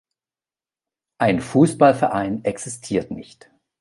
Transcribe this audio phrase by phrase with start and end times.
[1.19, 3.51] Ein Fussballverein existiert nicht.